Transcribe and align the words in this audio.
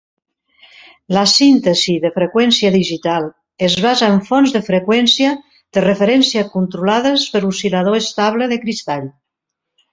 La 1.17 1.25
síntesi 1.33 1.93
de 2.05 2.09
freqüència 2.15 2.71
digital 2.77 3.27
es 3.69 3.77
basa 3.85 4.09
en 4.15 4.19
fonts 4.31 4.55
de 4.57 4.63
freqüència 4.71 5.37
de 5.79 5.85
referència 5.89 6.47
controlades 6.57 7.29
per 7.37 7.47
oscil·lador 7.55 8.03
estable 8.03 8.53
de 8.55 8.63
cristall. 8.67 9.09